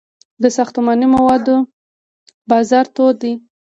د 0.41 0.43
ساختماني 0.57 1.07
موادو 1.15 1.55
بازار 2.49 2.85
تود 2.95 3.15
دی 3.21 3.33